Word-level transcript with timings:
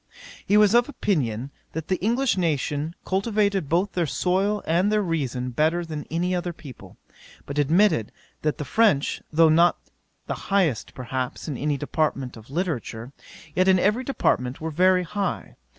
'He 0.47 0.57
was 0.57 0.73
of 0.73 0.89
opinion, 0.89 1.51
that 1.73 1.87
the 1.87 1.97
English 2.01 2.35
nation 2.35 2.95
cultivated 3.05 3.69
both 3.69 3.91
their 3.91 4.07
soil 4.07 4.63
and 4.65 4.91
their 4.91 5.03
reason 5.03 5.51
better 5.51 5.85
than 5.85 6.07
any 6.09 6.33
other 6.33 6.53
people: 6.53 6.97
but 7.45 7.59
admitted 7.59 8.11
that 8.41 8.57
the 8.57 8.65
French, 8.65 9.21
though 9.31 9.47
not 9.49 9.77
the 10.25 10.33
highest, 10.49 10.95
perhaps, 10.95 11.47
in 11.47 11.55
any 11.55 11.77
department 11.77 12.35
of 12.35 12.49
literature, 12.49 13.13
yet 13.53 13.67
in 13.67 13.77
every 13.77 14.03
department 14.03 14.59
were 14.59 14.71
very 14.71 15.03
high. 15.03 15.55